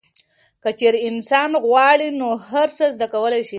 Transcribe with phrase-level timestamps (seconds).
[0.63, 3.49] که چیرې انسان غواړي نو هر څه زده کولی شي.